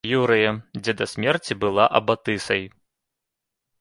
[0.19, 2.63] Юрыя, дзе да смерці была абатысай.